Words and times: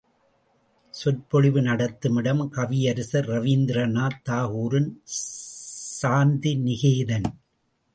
சொற்பொழிவு 0.91 1.61
நடந்த 1.61 2.09
இடம் 2.13 2.41
கவியரசர் 2.51 3.29
ரவீந்திரநாத் 3.33 4.19
தாகூரின் 4.29 4.91
சாந்திநிகேதன். 6.01 7.29